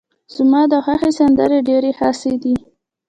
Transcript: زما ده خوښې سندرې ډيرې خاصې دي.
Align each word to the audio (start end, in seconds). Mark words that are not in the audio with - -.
زما 0.35 0.61
ده 0.71 0.77
خوښې 0.85 1.11
سندرې 1.19 1.59
ډيرې 1.67 1.91
خاصې 1.99 2.33
دي. 2.43 2.55